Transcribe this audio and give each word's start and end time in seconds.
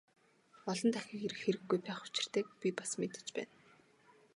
Олон 0.71 0.89
дахин 0.93 1.21
ирэх 1.25 1.39
хэрэггүй 1.43 1.79
байх 1.83 1.99
учиртайг 2.07 2.47
би 2.61 2.69
бас 2.79 2.91
мэдэж 2.99 3.27
байна. 3.37 3.55